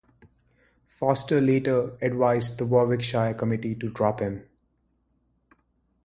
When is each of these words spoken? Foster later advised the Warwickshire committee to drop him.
Foster 0.87 1.39
later 1.39 1.95
advised 2.01 2.57
the 2.57 2.65
Warwickshire 2.65 3.35
committee 3.35 3.75
to 3.75 3.91
drop 3.91 4.19
him. 4.19 4.49